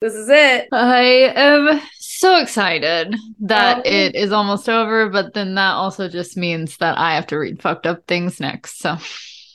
[0.00, 0.68] This is it.
[0.72, 3.82] I am so excited that Oh.
[3.84, 7.60] it is almost over, but then that also just means that I have to read
[7.60, 8.78] fucked up things next.
[8.80, 8.96] So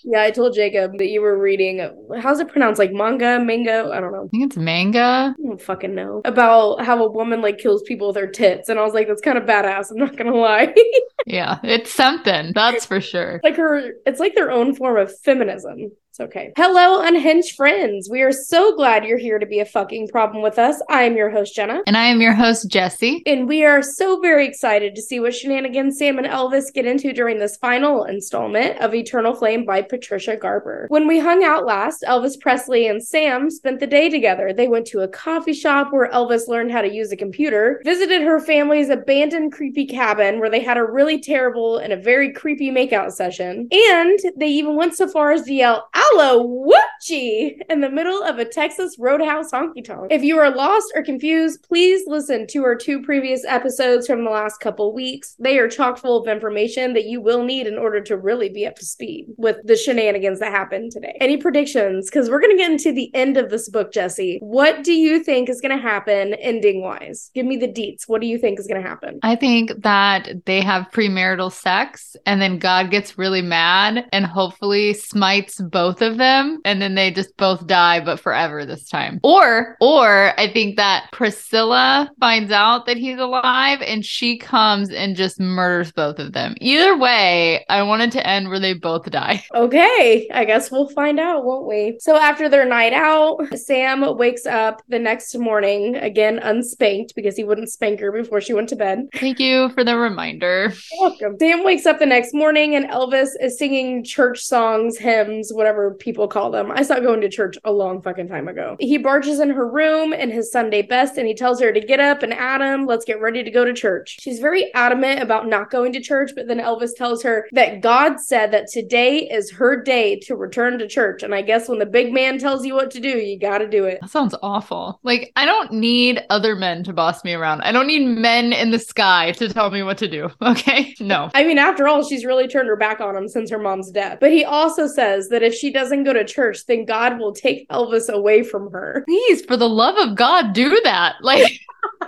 [0.05, 1.79] Yeah, I told Jacob that you were reading.
[2.19, 2.77] How's it pronounced?
[2.77, 3.89] Like manga, mango?
[3.93, 4.25] I don't know.
[4.25, 5.33] I think it's manga.
[5.39, 8.77] I don't fucking know about how a woman like kills people with her tits, and
[8.77, 9.91] I was like, that's kind of badass.
[9.91, 10.73] I'm not gonna lie.
[11.25, 12.51] Yeah, it's something.
[12.53, 13.39] That's for sure.
[13.45, 15.93] like her, it's like their own form of feminism.
[16.13, 16.53] It's okay.
[16.55, 18.07] Hello, unhinged friends.
[18.07, 20.79] We are so glad you're here to be a fucking problem with us.
[20.87, 21.81] I am your host Jenna.
[21.87, 23.23] And I am your host, Jesse.
[23.25, 27.13] And we are so very excited to see what shenanigans Sam and Elvis get into
[27.13, 30.85] during this final installment of Eternal Flame by Patricia Garber.
[30.89, 34.53] When we hung out last, Elvis Presley and Sam spent the day together.
[34.53, 38.21] They went to a coffee shop where Elvis learned how to use a computer, visited
[38.21, 42.69] her family's abandoned creepy cabin where they had a really terrible and a very creepy
[42.69, 48.23] makeout session, and they even went so far as to yell, Al-a-woochie in the middle
[48.23, 50.11] of a Texas Roadhouse honky tonk.
[50.11, 54.29] If you are lost or confused, please listen to our two previous episodes from the
[54.29, 55.35] last couple weeks.
[55.39, 58.65] They are chock full of information that you will need in order to really be
[58.65, 61.17] up to speed with the shenanigans that happened today.
[61.21, 62.09] Any predictions?
[62.09, 64.39] Because we're going to get into the end of this book, Jesse.
[64.41, 67.31] What do you think is going to happen ending wise?
[67.33, 68.03] Give me the deets.
[68.07, 69.19] What do you think is going to happen?
[69.23, 74.93] I think that they have premarital sex and then God gets really mad and hopefully
[74.93, 79.19] smites both of them and then they just both die but forever this time.
[79.23, 85.15] Or or I think that Priscilla finds out that he's alive and she comes and
[85.15, 86.55] just murders both of them.
[86.59, 89.43] Either way, I wanted to end where they both die.
[89.63, 91.97] Okay, I guess we'll find out, won't we?
[91.99, 97.43] So after their night out, Sam wakes up the next morning, again unspanked because he
[97.43, 99.07] wouldn't spank her before she went to bed.
[99.13, 100.73] Thank you for the reminder.
[100.91, 101.37] You're welcome.
[101.39, 106.27] Sam wakes up the next morning and Elvis is singing church songs, hymns, whatever people
[106.27, 106.71] call them.
[106.71, 108.75] I stopped going to church a long fucking time ago.
[108.79, 111.99] He barges in her room in his Sunday best and he tells her to get
[111.99, 114.17] up and Adam, let's get ready to go to church.
[114.19, 118.19] She's very adamant about not going to church, but then Elvis tells her that God
[118.19, 121.23] said that today is her day to return to church.
[121.23, 123.85] And I guess when the big man tells you what to do, you gotta do
[123.85, 123.99] it.
[124.01, 124.99] That sounds awful.
[125.03, 127.61] Like, I don't need other men to boss me around.
[127.61, 130.29] I don't need men in the sky to tell me what to do.
[130.53, 130.93] Okay?
[130.99, 131.31] No.
[131.33, 134.19] I mean, after all, she's really turned her back on him since her mom's death.
[134.21, 137.67] But he also says that if she doesn't go to church, then God will take
[137.69, 139.03] Elvis away from her.
[139.07, 141.15] Please, for the love of God, do that.
[141.21, 141.59] Like,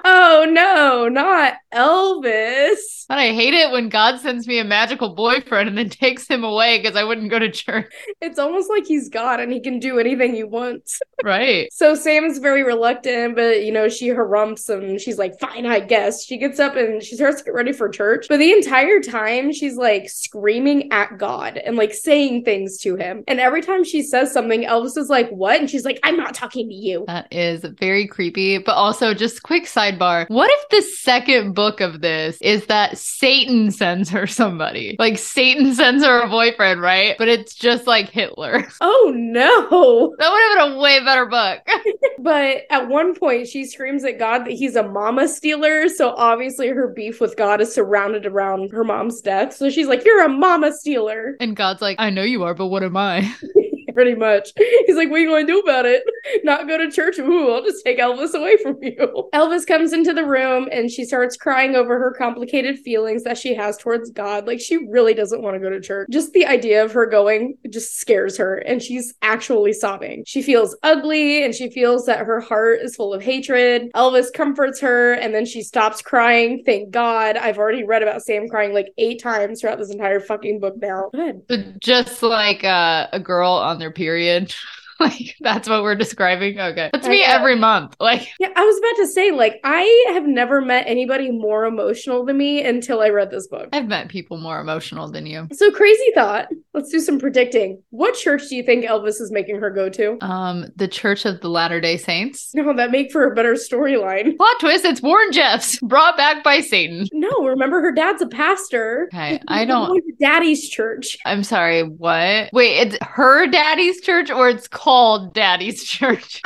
[0.07, 3.05] Oh no, not Elvis.
[3.09, 6.43] but I hate it when God sends me a magical boyfriend and then takes him
[6.43, 7.91] away because I wouldn't go to church.
[8.21, 10.99] It's almost like he's God and he can do anything he wants.
[11.23, 11.71] Right.
[11.73, 16.23] So Sam's very reluctant, but you know, she harumps and she's like, fine, I guess.
[16.23, 18.27] She gets up and she starts to get ready for church.
[18.29, 23.23] But the entire time, she's like screaming at God and like saying things to him.
[23.27, 25.59] And every time she says something, Elvis is like, what?
[25.59, 27.05] And she's like, I'm not talking to you.
[27.07, 28.57] That is very creepy.
[28.59, 33.71] But also, just quick sidebar what if the second book of this is that Satan
[33.71, 34.95] sends her somebody?
[34.99, 37.15] Like, Satan sends her a boyfriend, right?
[37.17, 38.67] But it's just like Hitler.
[38.81, 40.13] Oh no.
[40.17, 41.59] That would have been a way better book.
[42.19, 45.87] But at one point, she screams at God that he's a mama stealer.
[45.89, 49.53] So obviously, her beef with God is surrounded around her mom's death.
[49.53, 51.35] So she's like, You're a mama stealer.
[51.39, 53.31] And God's like, I know you are, but what am I?
[53.95, 54.49] Pretty much.
[54.85, 56.03] He's like, What are you going to do about it?
[56.43, 57.17] Not go to church?
[57.17, 59.29] Ooh, I'll just take Elvis away from you.
[59.33, 63.55] Elvis comes into the room and she starts crying over her complicated feelings that she
[63.55, 64.47] has towards God.
[64.47, 66.09] Like, she really doesn't want to go to church.
[66.11, 68.57] Just the idea of her going just scares her.
[68.57, 70.23] And she's actually sobbing.
[70.27, 73.93] She feels ugly and she feels that her heart is full of hatred.
[73.95, 76.63] Elvis comforts her and then she stops crying.
[76.65, 77.37] Thank God.
[77.37, 81.09] I've already read about Sam crying like eight times throughout this entire fucking book now.
[81.13, 81.77] Good.
[81.79, 84.51] Just like uh, a girl on their period.
[84.99, 86.59] like, that's what we're describing.
[86.59, 86.89] Okay.
[86.93, 87.95] That's me every month.
[87.99, 92.25] Like, Yeah, I was about to say, like, I have never met anybody more emotional
[92.25, 93.69] than me until I read this book.
[93.73, 95.47] I've met people more emotional than you.
[95.51, 96.47] So, crazy thought.
[96.73, 97.81] Let's do some predicting.
[97.89, 100.17] What church do you think Elvis is making her go to?
[100.23, 102.51] Um, the Church of the Latter day Saints.
[102.53, 104.37] No, that make for a better storyline.
[104.37, 107.07] Plot twist, it's Warren Jeffs, brought back by Satan.
[107.13, 109.09] No, remember her dad's a pastor.
[109.13, 110.01] Okay, I don't.
[110.19, 111.17] Daddy's church.
[111.25, 112.49] I'm sorry, what?
[112.53, 114.84] Wait, it's her daddy's church or it's called
[115.33, 116.41] daddy's church?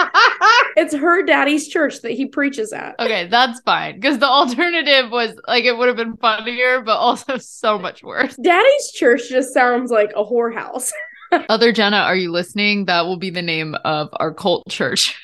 [0.77, 2.95] it's her daddy's church that he preaches at.
[2.99, 3.95] Okay, that's fine.
[3.95, 8.35] Because the alternative was like it would have been funnier, but also so much worse.
[8.35, 10.91] Daddy's church just sounds like a whorehouse.
[11.49, 12.85] Other Jenna, are you listening?
[12.85, 15.15] That will be the name of our cult church.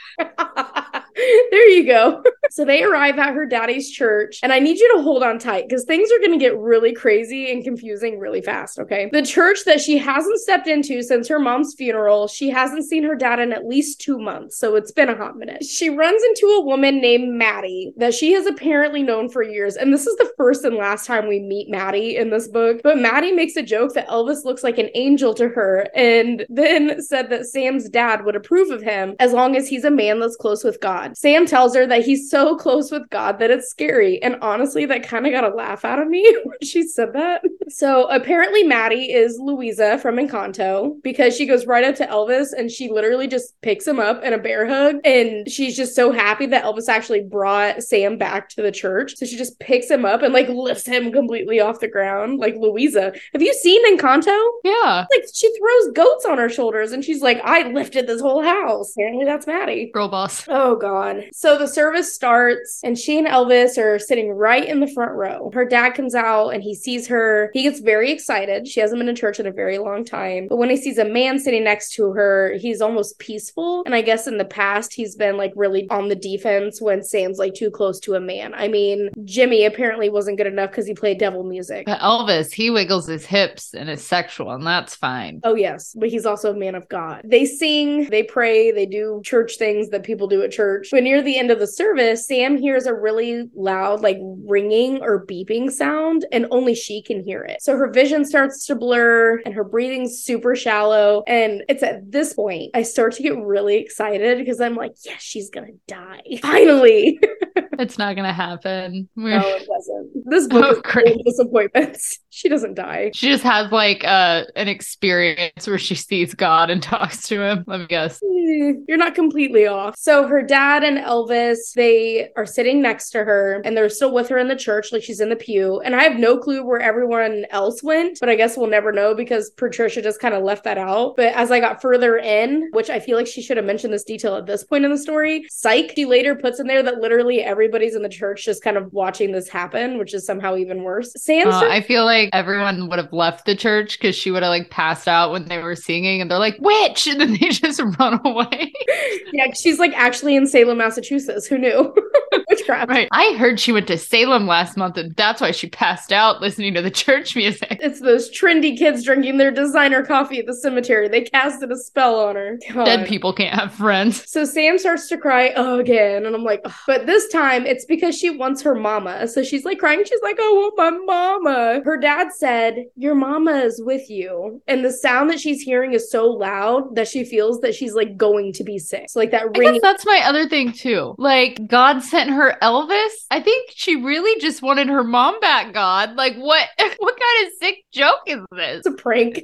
[1.51, 2.23] there you go.
[2.51, 5.67] So they arrive at her daddy's church, and I need you to hold on tight
[5.67, 9.09] because things are going to get really crazy and confusing really fast, okay?
[9.11, 13.15] The church that she hasn't stepped into since her mom's funeral, she hasn't seen her
[13.15, 15.65] dad in at least two months, so it's been a hot minute.
[15.65, 19.91] She runs into a woman named Maddie that she has apparently known for years, and
[19.91, 22.79] this is the first and last time we meet Maddie in this book.
[22.83, 27.01] But Maddie makes a joke that Elvis looks like an angel to her, and then
[27.01, 30.37] said that Sam's dad would approve of him as long as he's a man that's
[30.37, 31.04] close with God.
[31.13, 34.21] Sam tells her that he's so close with God that it's scary.
[34.21, 37.43] And honestly, that kind of got a laugh out of me when she said that.
[37.69, 42.69] So apparently, Maddie is Luisa from Encanto because she goes right up to Elvis and
[42.69, 44.97] she literally just picks him up in a bear hug.
[45.03, 49.15] And she's just so happy that Elvis actually brought Sam back to the church.
[49.15, 52.55] So she just picks him up and like lifts him completely off the ground, like
[52.55, 53.13] Luisa.
[53.33, 54.37] Have you seen Encanto?
[54.63, 55.05] Yeah.
[55.11, 58.93] Like she throws goats on her shoulders and she's like, I lifted this whole house.
[58.95, 59.91] Apparently, that's Maddie.
[59.93, 60.45] Girl boss.
[60.47, 60.94] Oh, God.
[61.33, 65.51] So the service starts, and she and Elvis are sitting right in the front row.
[65.53, 67.49] Her dad comes out and he sees her.
[67.53, 68.67] He gets very excited.
[68.67, 70.47] She hasn't been to church in a very long time.
[70.47, 73.83] But when he sees a man sitting next to her, he's almost peaceful.
[73.85, 77.37] And I guess in the past, he's been like really on the defense when Sam's
[77.37, 78.53] like too close to a man.
[78.53, 81.85] I mean, Jimmy apparently wasn't good enough because he played devil music.
[81.85, 85.41] But Elvis, he wiggles his hips and is sexual, and that's fine.
[85.43, 87.21] Oh, yes, but he's also a man of God.
[87.23, 90.84] They sing, they pray, they do church things that people do at church.
[90.91, 95.25] But near the end of the service, Sam hears a really loud, like ringing or
[95.25, 97.61] beeping sound, and only she can hear it.
[97.61, 101.23] So her vision starts to blur and her breathing's super shallow.
[101.27, 105.21] And it's at this point I start to get really excited because I'm like, yes,
[105.21, 106.21] she's gonna die.
[106.41, 107.19] Finally.
[107.79, 109.07] It's not gonna happen.
[109.15, 110.11] no, it doesn't.
[110.29, 111.15] This book Oh, is full great.
[111.19, 112.19] of disappointments.
[112.35, 113.11] She doesn't die.
[113.13, 117.63] She just has like uh, an experience where she sees God and talks to him.
[117.65, 118.21] Let me guess.
[118.21, 119.95] Eh, You're not completely off.
[119.97, 124.27] So her dad and Elvis, they are sitting next to her and they're still with
[124.27, 125.79] her in the church, like she's in the pew.
[125.79, 129.15] And I have no clue where everyone else went, but I guess we'll never know
[129.15, 131.15] because Patricia just kind of left that out.
[131.15, 134.03] But as I got further in, which I feel like she should have mentioned this
[134.03, 137.41] detail at this point in the story, psych, she later puts in there that literally
[137.65, 141.11] everybody's in the church just kind of watching this happen, which is somehow even worse.
[141.17, 144.51] Sam Uh, I feel like everyone would have left the church because she would have
[144.51, 147.81] like passed out when they were singing, and they're like witch, and then they just
[147.99, 148.71] run away.
[149.33, 151.47] yeah, she's like actually in Salem, Massachusetts.
[151.47, 151.93] Who knew?
[152.49, 152.89] Witchcraft.
[152.89, 153.07] right.
[153.11, 156.73] I heard she went to Salem last month, and that's why she passed out listening
[156.75, 157.77] to the church music.
[157.81, 161.07] It's those trendy kids drinking their designer coffee at the cemetery.
[161.07, 162.57] They casted a spell on her.
[162.73, 162.85] God.
[162.85, 164.29] Dead people can't have friends.
[164.29, 168.17] So Sam starts to cry again, and I'm like, "Ugh." but this time it's because
[168.17, 169.27] she wants her mama.
[169.27, 170.03] So she's like crying.
[170.05, 171.81] She's like, oh, I want my mama.
[171.83, 174.61] Her dad said, Your mama is with you.
[174.67, 178.17] And the sound that she's hearing is so loud that she feels that she's like
[178.17, 179.09] going to be sick.
[179.09, 179.81] So like that I ringing.
[179.81, 181.15] that's my other thing too.
[181.17, 183.11] Like God sent her Elvis.
[183.31, 185.73] I think she really just wanted her mom back.
[185.73, 186.67] God, like what?
[186.97, 188.77] What kind of sick joke is this?
[188.77, 189.41] It's a prank.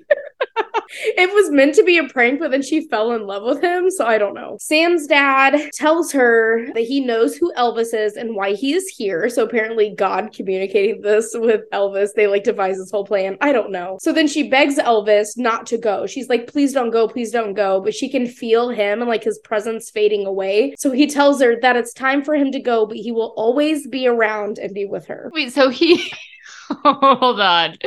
[0.90, 3.90] it was meant to be a prank, but then she fell in love with him.
[3.92, 4.58] So I don't know.
[4.60, 9.30] Sam's dad tells her that he knows who Elvis is and why he is here.
[9.30, 12.10] So apparently, God communicating this with Elvis.
[12.16, 13.38] They like devise this whole plan.
[13.42, 13.98] I don't know.
[14.02, 16.08] So then she begs Elvis not to go.
[16.08, 17.82] She's like, please don't go, please don't go.
[17.82, 20.76] But she can feel him and like his presence fading away.
[20.78, 23.88] So he tells her that it's time for him to go, but he will always
[23.88, 25.32] be around and be with her.
[25.34, 26.12] Wait, so he
[26.70, 27.78] hold on.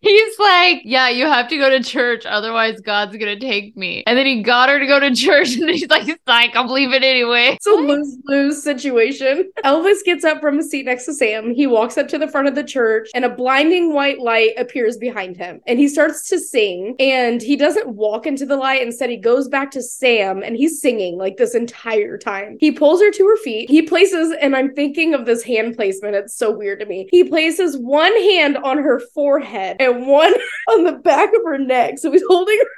[0.00, 4.02] He's like, yeah, you have to go to church, otherwise God's gonna take me.
[4.06, 7.02] And then he got her to go to church, and she's like, "Psych, I'm leaving
[7.02, 9.50] anyway." It's a lose lose situation.
[9.64, 11.52] Elvis gets up from a seat next to Sam.
[11.52, 14.96] He walks up to the front of the church, and a blinding white light appears
[14.96, 15.60] behind him.
[15.66, 16.96] And he starts to sing.
[16.98, 18.82] And he doesn't walk into the light.
[18.82, 22.56] Instead, he goes back to Sam and he's singing like this entire time.
[22.60, 23.70] He pulls her to her feet.
[23.70, 26.14] He places, and I'm thinking of this hand placement.
[26.14, 27.08] It's so weird to me.
[27.10, 30.32] He places one hand on her forehead one
[30.68, 31.98] on the back of her neck.
[31.98, 32.68] So he's holding her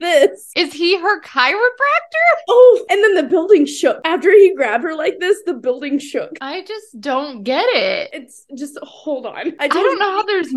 [0.00, 0.50] this.
[0.56, 2.36] Is he her chiropractor?
[2.48, 4.00] Oh, and then the building shook.
[4.04, 6.30] After he grabbed her like this, the building shook.
[6.40, 8.10] I just don't get it.
[8.12, 9.36] It's just hold on.
[9.36, 10.52] I, I don't know how there's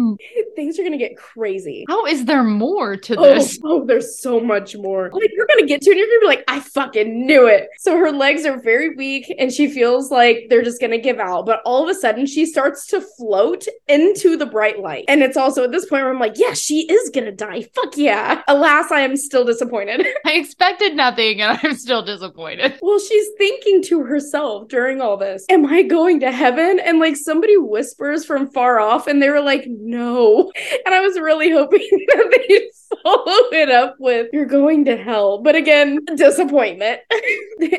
[0.56, 1.86] Things are gonna get crazy.
[1.88, 3.60] how is there more to Oh, this?
[3.64, 5.10] oh, there's so much more.
[5.14, 7.70] Like you're gonna get to it, and you're gonna be like, I fucking knew it.
[7.78, 11.46] So her legs are very weak, and she feels like they're just gonna give out.
[11.46, 15.06] But all of a sudden, she starts to float into the bright light.
[15.08, 17.64] And it's also at this point where I'm like, yeah, she is gonna die.
[17.76, 18.42] Fuck yeah.
[18.48, 20.06] Alas, I am still disappointed.
[20.26, 22.80] I expected nothing, and I'm still disappointed.
[22.82, 26.80] Well, she's thinking to herself during all this, Am I going to heaven?
[26.84, 30.52] And like somebody whispers from far off, and they were like, No.
[30.86, 32.70] And I was really hoping that they'd
[33.04, 35.42] follow it up with, You're going to hell.
[35.44, 37.02] But again, disappointment.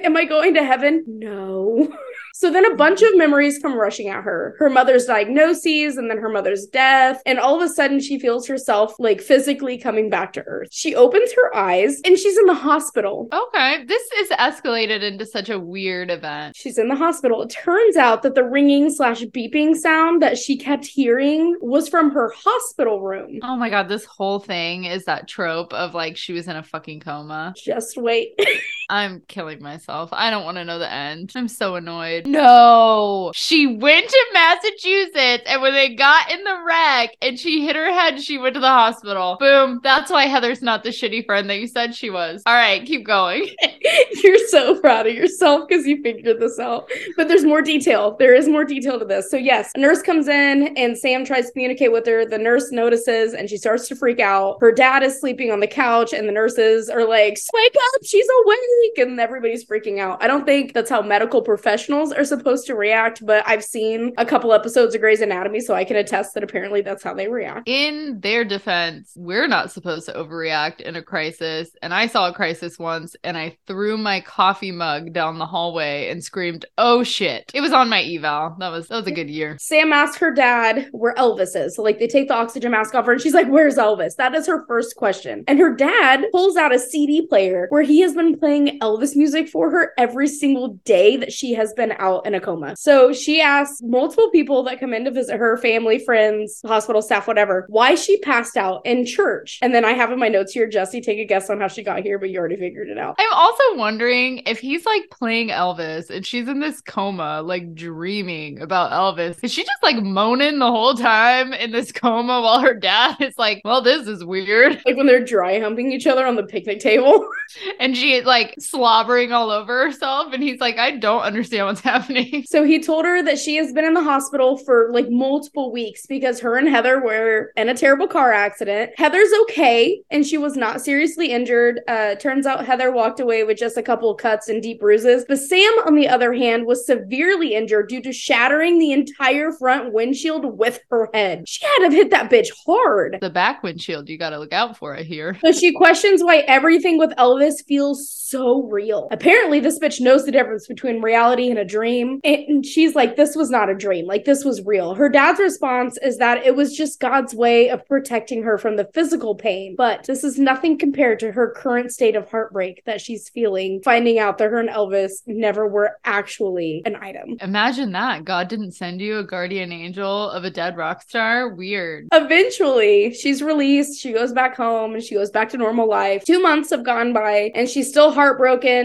[0.05, 1.05] Am I going to heaven?
[1.07, 1.93] No.
[2.41, 4.57] So then a bunch of memories come rushing at her.
[4.59, 7.21] Her mother's diagnoses and then her mother's death.
[7.27, 10.69] And all of a sudden she feels herself like physically coming back to earth.
[10.71, 13.29] She opens her eyes and she's in the hospital.
[13.31, 13.85] Okay.
[13.85, 16.57] This is escalated into such a weird event.
[16.57, 17.43] She's in the hospital.
[17.43, 22.11] It turns out that the ringing slash beeping sound that she kept hearing was from
[22.13, 23.41] her hospital room.
[23.43, 23.91] Oh my God.
[23.91, 27.53] This whole thing is that trope of like she was in a fucking coma.
[27.55, 28.33] Just wait.
[28.91, 30.11] I'm killing myself.
[30.13, 31.33] I don't want to know the end.
[31.37, 32.27] I'm so annoyed.
[32.27, 37.77] No, she went to Massachusetts, and when they got in the wreck and she hit
[37.77, 39.37] her head, she went to the hospital.
[39.39, 39.81] Boom.
[39.85, 42.43] That's why Heather's not the shitty friend that you said she was.
[42.47, 43.49] All right, keep going.
[44.23, 46.91] You're so proud of yourself because you figured this out.
[47.17, 48.17] But there's more detail.
[48.19, 49.31] There is more detail to this.
[49.31, 52.27] So, yes, a nurse comes in and Sam tries to communicate with her.
[52.27, 54.59] The nurse notices and she starts to freak out.
[54.61, 58.27] Her dad is sleeping on the couch, and the nurses are like, Wake up, she's
[58.43, 58.59] awake
[58.97, 60.23] and everybody's freaking out.
[60.23, 64.27] I don't think that's how medical professionals are supposed to react, but I've seen a
[64.27, 67.69] couple episodes of Grey's Anatomy, so I can attest that apparently that's how they react.
[67.69, 71.71] In their defense, we're not supposed to overreact in a crisis.
[71.83, 76.09] And I saw a crisis once and I threw my coffee mug down the hallway
[76.09, 77.51] and screamed, Oh shit.
[77.55, 78.57] It was on my eval.
[78.59, 79.57] That was that was a good year.
[79.59, 81.77] Sam asked her dad where Elvis is.
[81.77, 84.17] So like they take the oxygen mask off her and she's like, Where's Elvis?
[84.17, 85.45] That is her first question.
[85.49, 89.49] And her dad pulls out a CD player where he has been playing Elvis music
[89.49, 92.77] for her every single day that she has been out in a coma.
[92.77, 97.27] So she asks multiple people that come in to visit her, family, friends, hospital staff,
[97.27, 99.59] whatever, why she passed out in church.
[99.63, 101.83] And then I have in my notes here, Jesse, take a guess on how she
[101.83, 103.17] got here, but you already figured it out.
[103.19, 108.61] I'm also wondering if he's like playing Elvis and she's in this coma, like dreaming
[108.61, 109.43] about Elvis.
[109.43, 113.37] Is she just like moaning the whole time in this coma while her dad is
[113.39, 114.81] like, well, this is weird.
[114.85, 117.27] Like when they're dry humping each other on the picnic table.
[117.81, 120.33] and she like slobbering all over herself.
[120.33, 122.45] And he's like, I don't understand what's happening.
[122.47, 126.07] So he told her that she has been in the hospital for like multiple weeks
[126.07, 128.93] because her and Heather were in a terrible car accident.
[128.97, 131.81] Heather's okay and she was not seriously injured.
[131.89, 135.25] Uh, turns out Heather walked away with just a couple of cuts and deep bruises.
[135.27, 139.93] But Sam, on the other hand, was severely injured due to shattering the entire front
[139.93, 141.49] windshield with her head.
[141.49, 143.19] She had to hit that bitch hard.
[143.21, 145.39] The back windshield, you got to look out for it here.
[145.41, 148.09] So she questions why everything with Elvis feels
[148.41, 149.07] so real.
[149.11, 152.21] Apparently, this bitch knows the difference between reality and a dream.
[152.25, 154.07] And she's like, this was not a dream.
[154.07, 154.95] Like, this was real.
[154.95, 158.89] Her dad's response is that it was just God's way of protecting her from the
[158.95, 159.75] physical pain.
[159.77, 164.19] But this is nothing compared to her current state of heartbreak that she's feeling, finding
[164.19, 167.37] out that her and Elvis never were actually an item.
[167.43, 168.25] Imagine that.
[168.25, 171.51] God didn't send you a guardian angel of a dead rock star.
[171.51, 172.09] Weird.
[172.13, 174.01] Eventually, she's released.
[174.01, 176.25] She goes back home and she goes back to normal life.
[176.25, 178.30] Two months have gone by and she's still heartbroken.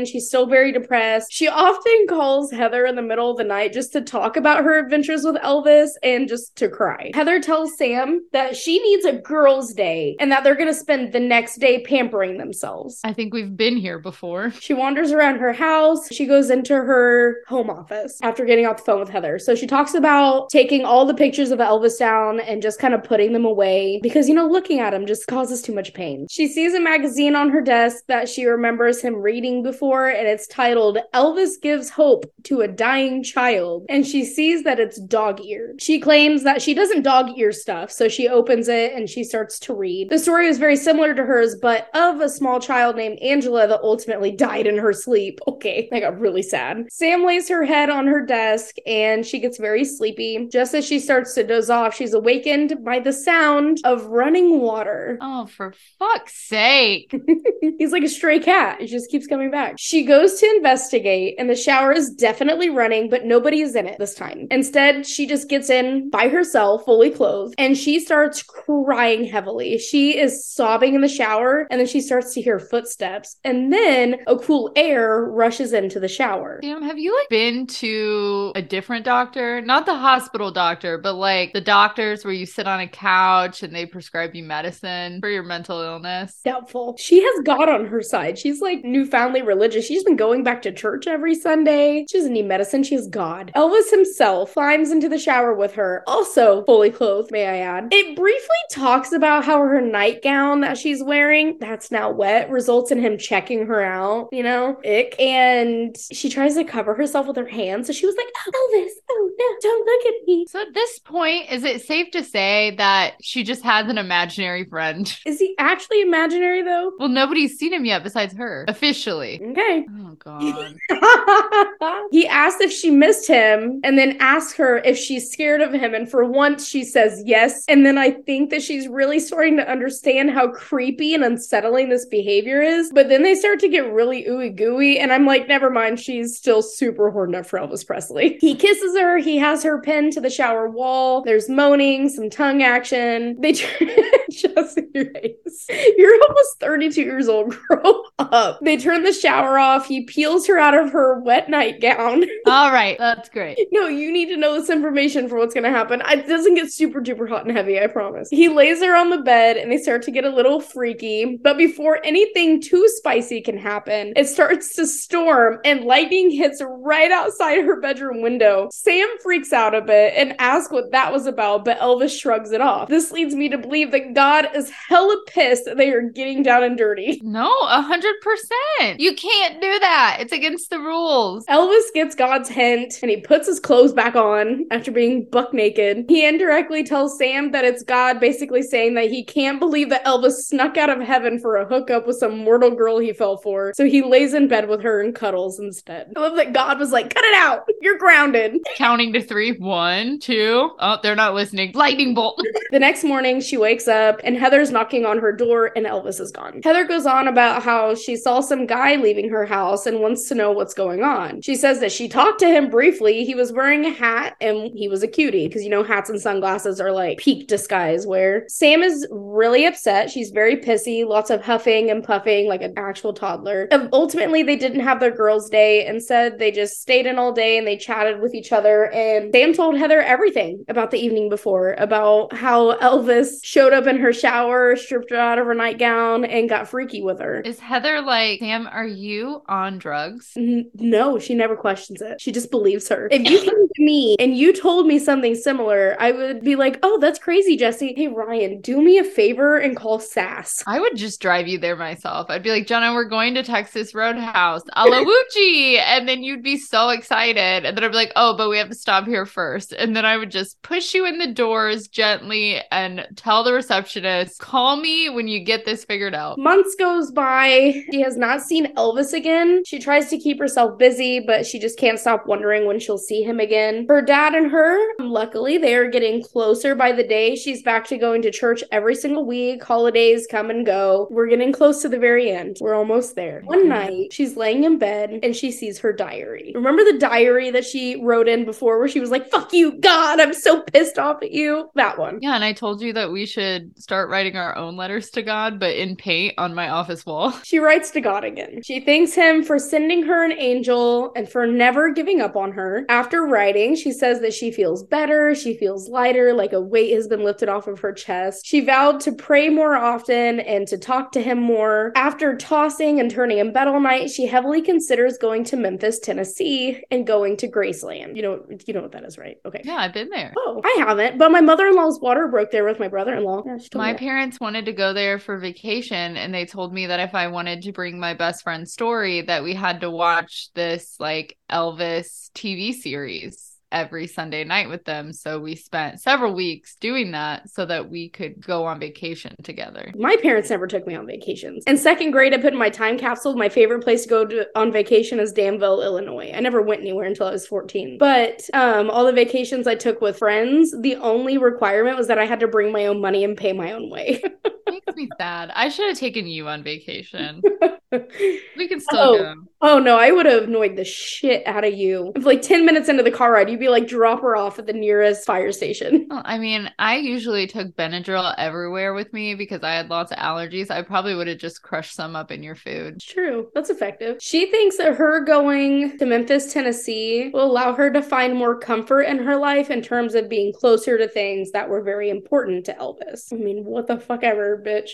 [0.06, 1.32] She's still very depressed.
[1.32, 4.80] She often calls Heather in the middle of the night just to talk about her
[4.80, 7.12] adventures with Elvis and just to cry.
[7.14, 11.14] Heather tells Sam that she needs a girls' day and that they're going to spend
[11.14, 13.00] the next day pampering themselves.
[13.04, 14.52] I think we've been here before.
[14.52, 16.12] She wanders around her house.
[16.12, 19.40] She goes into her home office after getting off the phone with Heather.
[19.40, 23.04] So she talks about taking all the pictures of Elvis down and just kind of
[23.04, 26.28] putting them away because, you know, looking at him just causes too much pain.
[26.30, 30.48] She sees a magazine on her desk that she remembers him reading before, and it's
[30.48, 33.86] titled Elvis Gives Hope to a Dying Child.
[33.90, 35.82] And she sees that it's dog eared.
[35.82, 39.60] She claims that she doesn't dog ear stuff, so she opens it and she starts
[39.60, 40.10] to read.
[40.10, 43.82] The story is very similar to hers, but of a small child named Angela that
[43.82, 45.40] ultimately died in her sleep.
[45.56, 46.92] Okay, I got really sad.
[46.92, 50.50] Sam lays her head on her desk and she gets very sleepy.
[50.52, 55.18] Just as she starts to doze off, she's awakened by the sound of running water.
[55.22, 57.16] Oh, for fuck's sake.
[57.78, 58.82] He's like a stray cat.
[58.82, 59.76] He just keeps coming back.
[59.78, 63.98] She goes to investigate, and the shower is definitely running, but nobody is in it
[64.00, 64.48] this time.
[64.52, 69.78] Instead, she just gets in by herself, fully clothed, and she starts crying heavily.
[69.78, 73.38] She is sobbing in the shower, and then she starts to hear footsteps.
[73.44, 76.60] And then a cool air rushes into the shower.
[76.62, 79.62] Damn, have you like been to a different doctor?
[79.62, 83.76] Not the hospital doctor, but like the doctors where you sit on a couch and
[83.76, 86.40] they prescribe you medicine for your mental illness?
[86.44, 86.96] Doubtful.
[86.98, 88.38] She has God on her side.
[88.38, 88.84] She's like
[89.16, 89.86] newfoundly religious.
[89.86, 92.06] She's been going back to church every Sunday.
[92.10, 92.84] She doesn't need medicine.
[92.84, 93.50] She has God.
[93.56, 97.88] Elvis himself climbs into the shower with her, also fully clothed, may I add.
[97.94, 103.00] It briefly talks about how her nightgown that she's wearing, that's now wet, results in
[103.00, 104.78] him checking her out, you know?
[104.86, 105.18] Ick.
[105.18, 107.88] And she tries to cover herself with her hands.
[107.88, 110.46] So she was like, oh, Elvis, oh no, don't look at me.
[110.50, 114.66] So at this point, is it safe to say that she just has an imaginary
[114.66, 115.18] friend?
[115.26, 116.92] Is he actually imaginary though?
[117.00, 118.66] Well, nobody's seen him yet besides her.
[118.68, 119.05] Officially
[119.42, 119.86] Okay.
[120.00, 120.76] Oh God.
[122.12, 125.94] he asked if she missed him and then asked her if she's scared of him.
[125.94, 127.64] And for once, she says yes.
[127.68, 132.06] And then I think that she's really starting to understand how creepy and unsettling this
[132.06, 132.92] behavior is.
[132.94, 135.00] But then they start to get really ooey gooey.
[135.00, 136.00] And I'm like, never mind.
[136.00, 138.38] She's still super horned up for Elvis Presley.
[138.42, 139.18] He kisses her.
[139.18, 141.22] He has her pinned to the shower wall.
[141.22, 143.40] There's moaning, some tongue action.
[143.40, 143.90] They turn.
[144.30, 145.66] Jesse Race.
[145.70, 147.56] You're almost 32 years old.
[147.68, 148.60] Grow up.
[148.62, 149.88] They turn the shower off.
[149.88, 152.24] He peels her out of her wet nightgown.
[152.46, 152.98] All right.
[152.98, 153.58] That's great.
[153.72, 156.02] no, you need to know this information for what's going to happen.
[156.08, 158.30] It doesn't get super duper hot and heavy, I promise.
[158.30, 161.38] He lays her on the bed and they start to get a little freaky.
[161.42, 167.12] But before anything too spicy can happen, it starts to storm and lightning hits right
[167.12, 168.70] outside her bedroom window.
[168.72, 172.62] Sam freaks out a bit and asks what that was about, but Elvis shrugs it
[172.62, 172.90] off.
[172.90, 176.64] This leads me to believe that God is hella pissed that they are getting down
[176.64, 177.20] and dirty.
[177.24, 178.56] No, a hundred percent.
[179.00, 180.18] You can't do that.
[180.20, 181.46] It's against the rules.
[181.48, 186.06] Elvis gets God's hint and he puts his clothes back on after being buck naked.
[186.08, 190.34] He indirectly tells Sam that it's God basically saying that he can't believe that Elvis
[190.34, 193.74] snuck out of heaven for a hookup with some mortal girl he fell for.
[193.76, 196.14] So he lays in bed with her and cuddles instead.
[196.16, 197.68] I love that God was like, cut it out.
[197.82, 198.58] You're grounded.
[198.76, 199.54] Counting to three.
[199.58, 200.72] One, two.
[200.80, 201.72] Oh, they're not listening.
[201.74, 202.42] Lightning bolt.
[202.72, 206.32] The next morning, she wakes up and Heather's knocking on her door and Elvis is
[206.32, 206.62] gone.
[206.64, 210.36] Heather goes on about how she saw some guy leaving her house and wants to
[210.36, 211.42] know what's going on.
[211.42, 213.26] She says that she talked to him briefly.
[213.26, 216.20] He was wearing a hat and he was a cutie because you know hats and
[216.20, 218.46] sunglasses are like peak disguise wear.
[218.48, 220.10] Sam is really upset.
[220.10, 223.68] She's very pissy, lots of huffing and puffing like an actual toddler.
[223.72, 225.86] And ultimately, they didn't have their girls' day.
[225.86, 228.92] Instead, they just stayed in all day and they chatted with each other.
[228.92, 233.98] And Sam told Heather everything about the evening before, about how Elvis showed up in
[233.98, 237.42] her shower, stripped her out of her nightgown, and got freaky with her.
[237.42, 240.32] Is Heather like, Sam, are you on drugs?
[240.38, 242.22] N- No, she never questions it.
[242.22, 243.08] She just believes her.
[243.12, 246.80] If you came to me and you told me something similar, I would be like,
[246.84, 247.94] oh, that's crazy, Jesse.
[247.96, 250.64] Hey, Ryan, do me a favor and call SAS.
[250.66, 252.30] I would just drive you there myself.
[252.30, 255.80] I'd be like, Jenna, we're going to Texas Roadhouse, Al-a-woochie.
[255.86, 257.66] and then you'd be so excited.
[257.66, 259.74] And then I'd be like, oh, but we have to stop here first.
[259.74, 264.40] And then I would just push you in the doors gently and tell the receptionist,
[264.40, 266.38] call me when you get this figured out.
[266.38, 267.84] Months goes by.
[267.92, 269.64] She has not seen Elvis again.
[269.66, 273.24] She tries to keep herself busy, but she just can't stop wondering when she'll see
[273.24, 273.86] him again.
[273.88, 277.36] Her dad and her, luckily, they are getting closer by the day.
[277.36, 279.64] She's back to going to church every single week.
[279.64, 281.08] Holidays come and go.
[281.12, 282.58] We're getting close to the very end.
[282.62, 283.42] We're almost there.
[283.46, 286.52] One night, she's laying in bed and she sees her diary.
[286.56, 290.20] Remember the diary that she wrote in before where she was like, fuck you, God,
[290.20, 291.70] I'm so pissed off at you?
[291.76, 292.20] That one.
[292.22, 295.60] Yeah, and I told you that we should start writing our own letters to God,
[295.60, 297.32] but in paint on my office wall.
[297.44, 298.35] She writes to God again.
[298.64, 302.86] She thanks him for sending her an angel and for never giving up on her.
[302.90, 307.08] After writing, she says that she feels better, she feels lighter, like a weight has
[307.08, 308.46] been lifted off of her chest.
[308.46, 311.92] She vowed to pray more often and to talk to him more.
[311.96, 316.84] After tossing and turning in bed all night, she heavily considers going to Memphis, Tennessee,
[316.92, 318.16] and going to Graceland.
[318.16, 319.38] You know, you know what that is, right?
[319.46, 319.62] Okay.
[319.64, 320.34] Yeah, I've been there.
[320.38, 323.44] Oh, I haven't, but my mother-in-law's water broke there with my brother-in-law.
[323.46, 326.74] Yeah, she told me My parents wanted to go there for vacation and they told
[326.74, 329.90] me that if I wanted to bring my best friend's story that we had to
[329.90, 335.12] watch this like Elvis TV series every Sunday night with them.
[335.12, 339.92] So we spent several weeks doing that so that we could go on vacation together.
[339.98, 341.64] My parents never took me on vacations.
[341.68, 343.36] In second grade, I put in my time capsule.
[343.36, 346.32] My favorite place to go to, on vacation is Danville, Illinois.
[346.34, 347.98] I never went anywhere until I was 14.
[347.98, 352.26] But um, all the vacations I took with friends, the only requirement was that I
[352.26, 354.24] had to bring my own money and pay my own way.
[354.70, 355.52] Makes me sad.
[355.54, 357.42] I should have taken you on vacation.
[358.58, 359.18] We can still Oh.
[359.18, 359.34] go.
[359.62, 362.12] oh no, I would have annoyed the shit out of you.
[362.16, 364.66] If like 10 minutes into the car ride, you'd be like, drop her off at
[364.66, 366.08] the nearest fire station.
[366.16, 370.18] Well, I mean, I usually took Benadryl everywhere with me because I had lots of
[370.18, 370.70] allergies.
[370.72, 373.02] I probably would have just crushed some up in your food.
[373.02, 373.50] True.
[373.56, 374.18] That's effective.
[374.22, 379.04] She thinks that her going to Memphis, Tennessee will allow her to find more comfort
[379.04, 382.74] in her life in terms of being closer to things that were very important to
[382.76, 383.34] Elvis.
[383.34, 384.92] I mean, what the fuck ever, bitch.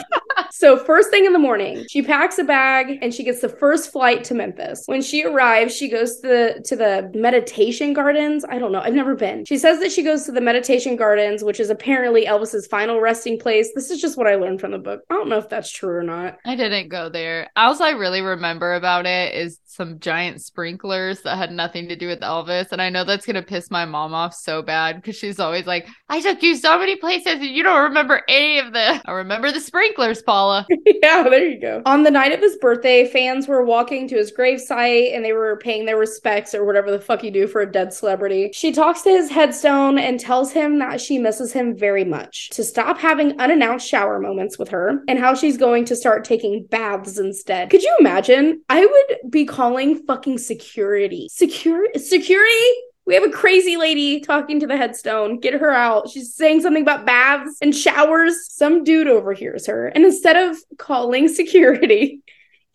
[0.50, 3.92] so, first thing in the morning, she packs a bag and she gets the first
[3.92, 4.82] flight to Memphis.
[4.86, 8.44] When she arrives, she goes to the to the meditation gardens.
[8.48, 8.80] I don't know.
[8.80, 9.44] I've never been.
[9.44, 13.38] She says that she goes to the meditation gardens, which is apparently Elvis's final resting
[13.38, 13.70] place.
[13.76, 15.02] This is just what I learned from the book.
[15.08, 16.38] I don't know if that's true or not.
[16.44, 17.48] I didn't go there.
[17.54, 22.08] All I really remember about it is some giant sprinklers that had nothing to do
[22.08, 22.72] with Elvis.
[22.72, 25.66] And I know that's going to piss my mom off so bad because she's always
[25.66, 29.02] like, I took you so many places and you don't remember any of them.
[29.04, 30.66] I remember the sprinklers Paula.
[30.86, 31.82] yeah, there you go.
[31.84, 35.58] On the night of his birthday, fans were walking to his gravesite and they were
[35.58, 38.50] paying their respects or whatever the fuck you do for a dead celebrity.
[38.54, 42.64] She talks to his headstone and tells him that she misses him very much, to
[42.64, 47.18] stop having unannounced shower moments with her, and how she's going to start taking baths
[47.18, 47.68] instead.
[47.68, 48.62] Could you imagine?
[48.70, 51.28] I would be calling fucking security.
[51.30, 52.72] Secure security?
[53.06, 55.38] We have a crazy lady talking to the headstone.
[55.38, 56.10] Get her out.
[56.10, 58.34] She's saying something about baths and showers.
[58.50, 59.86] Some dude overhears her.
[59.88, 62.20] And instead of calling security,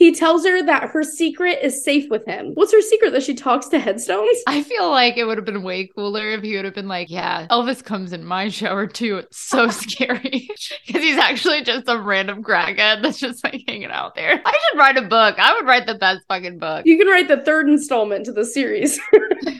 [0.01, 2.53] he tells her that her secret is safe with him.
[2.55, 3.11] What's her secret?
[3.11, 4.35] That she talks to headstones?
[4.47, 7.11] I feel like it would have been way cooler if he would have been like,
[7.11, 9.17] Yeah, Elvis comes in my shower too.
[9.17, 10.49] It's so scary.
[10.87, 14.41] Because he's actually just a random crackhead that's just like hanging out there.
[14.43, 15.35] I should write a book.
[15.37, 16.85] I would write the best fucking book.
[16.85, 18.99] You can write the third installment to the series.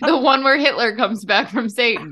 [0.02, 2.12] the one where Hitler comes back from Satan.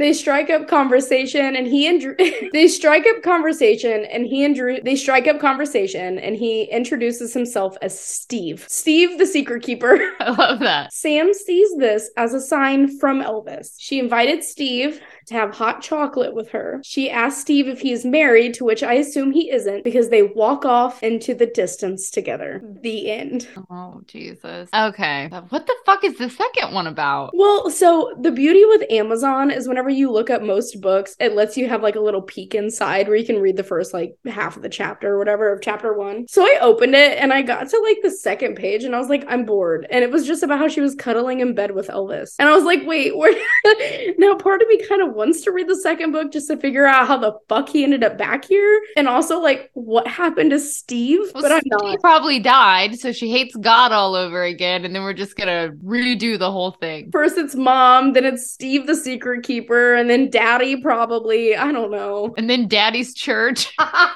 [0.00, 2.16] They strike up conversation and he and Drew
[2.54, 7.34] they strike up conversation and he and Drew they strike up conversation and he introduces
[7.34, 8.64] himself as Steve.
[8.66, 10.00] Steve the secret keeper.
[10.20, 10.94] I love that.
[10.94, 13.74] Sam sees this as a sign from Elvis.
[13.78, 16.80] She invited Steve to have hot chocolate with her.
[16.82, 20.22] She asks Steve if he is married, to which I assume he isn't, because they
[20.22, 22.60] walk off into the distance together.
[22.82, 23.48] The end.
[23.70, 24.68] Oh, Jesus.
[24.74, 25.28] Okay.
[25.50, 27.30] What the fuck is the second one about?
[27.34, 31.56] Well, so the beauty with Amazon is whenever you look up most books, it lets
[31.56, 34.56] you have like a little peek inside where you can read the first like half
[34.56, 36.26] of the chapter or whatever of chapter one.
[36.28, 39.08] So I opened it and I got to like the second page and I was
[39.08, 39.86] like, I'm bored.
[39.90, 42.34] And it was just about how she was cuddling in bed with Elvis.
[42.38, 43.32] And I was like, wait, where
[44.18, 46.86] now part of me kind of wants to read the second book just to figure
[46.86, 48.82] out how the fuck he ended up back here.
[48.96, 51.20] And also like what happened to Steve.
[51.34, 52.00] Well, but I'm Steve not.
[52.00, 56.38] probably died, so she hates God all over again, and then we're just gonna redo
[56.38, 57.10] the whole thing.
[57.10, 61.56] First it's mom, then it's Steve the secret keeper, and then daddy probably.
[61.56, 62.34] I don't know.
[62.40, 63.70] And then Daddy's church.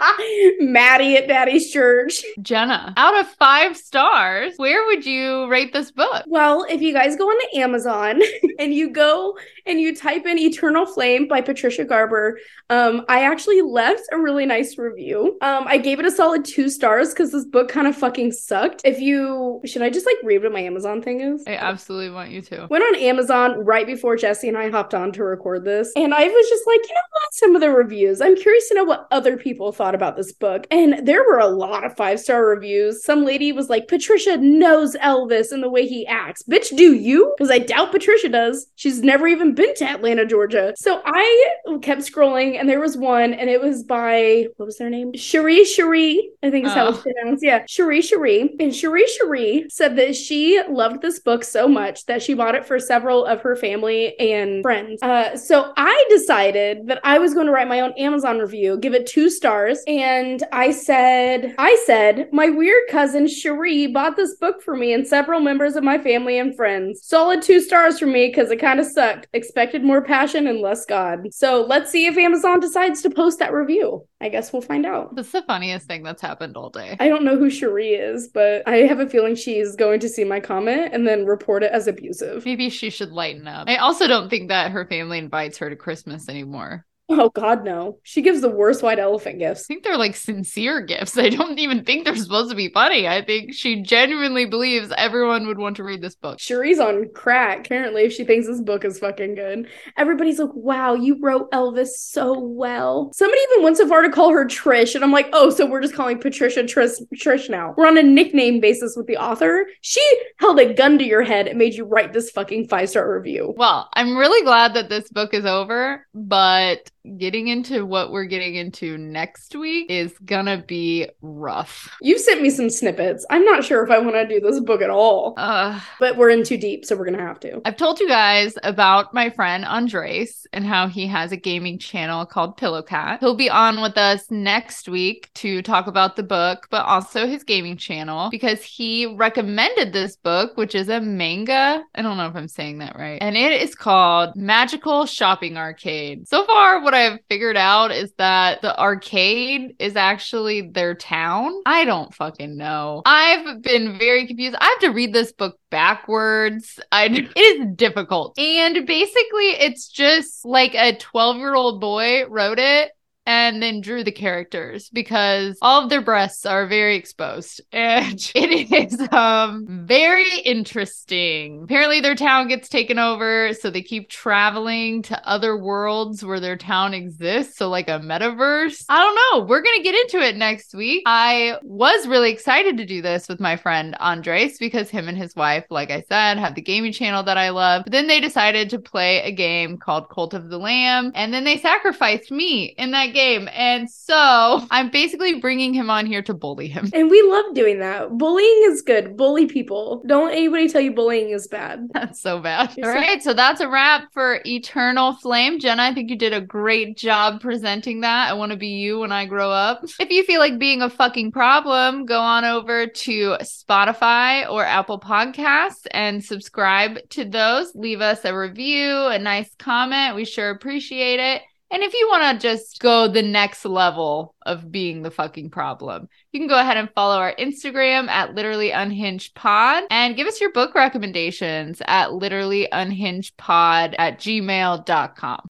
[0.60, 2.22] Maddie at daddy's church.
[2.40, 6.24] Jenna, out of five stars, where would you rate this book?
[6.26, 8.22] Well, if you guys go on the Amazon
[8.58, 9.36] and you go
[9.66, 12.38] and you type in Eternal Flame by Patricia Garber,
[12.70, 15.36] um, I actually left a really nice review.
[15.42, 18.80] Um, I gave it a solid two stars because this book kind of fucking sucked.
[18.84, 21.44] If you should I just like read what my Amazon thing is?
[21.46, 22.68] I absolutely want you to.
[22.70, 25.92] Went on Amazon right before Jesse and I hopped on to record this.
[25.96, 27.22] And I was just like, you know what?
[27.34, 28.20] Some of the reviews.
[28.20, 30.66] I'm curious to know what other people thought about this book.
[30.70, 33.04] And there were a lot of five star reviews.
[33.04, 36.42] Some lady was like, Patricia knows Elvis and the way he acts.
[36.42, 37.32] Bitch, do you?
[37.36, 38.66] Because I doubt Patricia does.
[38.76, 40.74] She's never even been to Atlanta, Georgia.
[40.76, 44.90] So I kept scrolling and there was one and it was by, what was their
[44.90, 45.12] name?
[45.14, 47.02] Cherie Cherie, I think is how it's Oh.
[47.02, 47.44] pronounced.
[47.44, 48.54] Yeah, Cherie Cherie.
[48.60, 52.64] And Cherie Cherie said that she loved this book so much that she bought it
[52.64, 55.02] for several of her family and friends.
[55.02, 58.94] Uh, so I decided that I was going to write my own Amazon review, give
[58.94, 64.62] it two stars, and I said, I said, my weird cousin Cherie bought this book
[64.62, 67.00] for me and several members of my family and friends.
[67.04, 69.28] Solid two stars for me because it kind of sucked.
[69.32, 71.32] Expected more passion and less God.
[71.32, 74.06] So let's see if Amazon decides to post that review.
[74.20, 75.14] I guess we'll find out.
[75.14, 76.96] That's the funniest thing that's happened all day.
[76.98, 80.24] I don't know who Cherie is, but I have a feeling she's going to see
[80.24, 82.44] my comment and then report it as abusive.
[82.44, 83.68] Maybe she should lighten up.
[83.68, 86.86] I also don't think that her family invites her to Christmas anymore.
[87.06, 87.98] Oh God, no!
[88.02, 89.64] She gives the worst white elephant gifts.
[89.64, 91.18] I think they're like sincere gifts.
[91.18, 93.06] I don't even think they're supposed to be funny.
[93.06, 96.38] I think she genuinely believes everyone would want to read this book.
[96.38, 97.66] Cherie's on crack.
[97.66, 101.88] Apparently, if she thinks this book is fucking good, everybody's like, "Wow, you wrote Elvis
[101.88, 105.50] so well." Somebody even went so far to call her Trish, and I'm like, "Oh,
[105.50, 107.74] so we're just calling Patricia Trish Trish now?
[107.76, 110.00] We're on a nickname basis with the author." She
[110.38, 113.52] held a gun to your head and made you write this fucking five star review.
[113.58, 118.54] Well, I'm really glad that this book is over, but getting into what we're getting
[118.54, 121.94] into next week is gonna be rough.
[122.00, 123.26] You sent me some snippets.
[123.28, 126.30] I'm not sure if I want to do this book at all, Uh, but we're
[126.30, 127.60] in too deep, so we're gonna have to.
[127.64, 132.24] I've told you guys about my friend Andres and how he has a gaming channel
[132.24, 133.20] called Pillow Cat.
[133.20, 137.44] He'll be on with us next week to talk about the book, but also his
[137.44, 141.84] gaming channel because he recommended this book, which is a manga.
[141.94, 143.18] I don't know if I'm saying that right.
[143.20, 146.26] And it is called Magical Shopping Arcade.
[146.28, 151.52] So far, what I've figured out is that the arcade is actually their town.
[151.66, 153.02] I don't fucking know.
[153.04, 154.56] I've been very confused.
[154.60, 156.80] I have to read this book backwards.
[156.92, 157.04] I
[157.36, 158.38] it is difficult.
[158.38, 162.92] And basically it's just like a 12-year-old boy wrote it
[163.26, 168.72] and then drew the characters because all of their breasts are very exposed and it
[168.72, 171.64] is um very interesting.
[171.64, 176.56] Apparently their town gets taken over so they keep traveling to other worlds where their
[176.56, 178.84] town exists, so like a metaverse.
[178.88, 179.46] I don't know.
[179.46, 181.02] We're to get into it next week.
[181.06, 185.34] I was really excited to do this with my friend Andres because him and his
[185.34, 187.84] wife, like I said, have the gaming channel that I love.
[187.84, 191.44] But then they decided to play a game called Cult of the Lamb and then
[191.44, 193.48] they sacrificed me in that game.
[193.52, 196.90] And so I'm basically bringing him on here to bully him.
[196.92, 198.10] And we love doing that.
[198.18, 199.16] Bullying is good.
[199.16, 200.02] Bully people.
[200.06, 201.88] Don't anybody tell you bullying is bad.
[201.94, 202.74] That's so bad.
[202.82, 203.22] All right.
[203.22, 205.58] So that's a wrap for Eternal Flame.
[205.58, 208.28] Jenna, I think you did a great job presenting that.
[208.28, 209.84] I want to be you when I grow up.
[210.04, 215.00] If you feel like being a fucking problem, go on over to Spotify or Apple
[215.00, 217.74] Podcasts and subscribe to those.
[217.74, 220.16] Leave us a review, a nice comment.
[220.16, 221.42] We sure appreciate it.
[221.74, 226.08] And if you want to just go the next level of being the fucking problem,
[226.30, 230.40] you can go ahead and follow our Instagram at literally unhinged pod and give us
[230.40, 235.48] your book recommendations at literally unhinged pod at gmail.com.